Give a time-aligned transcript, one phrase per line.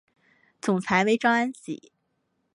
[0.59, 1.91] 总裁为张安喜。